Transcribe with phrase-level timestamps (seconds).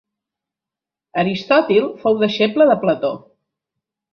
[1.25, 3.13] Aristòtil fou deixeble de Plató.